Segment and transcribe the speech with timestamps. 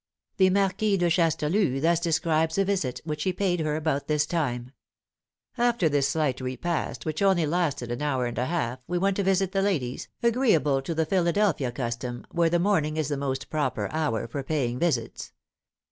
[0.37, 4.71] The Marquis de Chastellux thus describes a visit which he paid her about this time:
[5.59, 9.23] "After this slight repast, which only lasted an hour and a half, we went to
[9.23, 13.89] visit the ladies, agreeable to the Philadelphia custom, where the morning is the most proper
[13.91, 15.33] hour for paying visits.